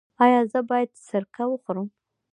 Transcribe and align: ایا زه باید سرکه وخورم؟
ایا 0.23 0.41
زه 0.51 0.59
باید 0.69 0.91
سرکه 1.07 1.43
وخورم؟ 1.47 1.87